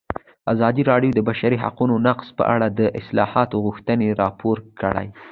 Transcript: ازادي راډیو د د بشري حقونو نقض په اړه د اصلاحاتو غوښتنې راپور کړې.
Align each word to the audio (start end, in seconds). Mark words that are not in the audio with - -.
ازادي 0.53 0.81
راډیو 0.91 1.11
د 1.13 1.15
د 1.21 1.25
بشري 1.29 1.57
حقونو 1.63 1.95
نقض 2.07 2.27
په 2.37 2.43
اړه 2.53 2.67
د 2.79 2.81
اصلاحاتو 2.99 3.55
غوښتنې 3.65 4.07
راپور 4.21 4.57
کړې. 4.81 5.07